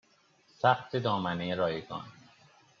[0.59, 2.03] ثبت دامنه رایگان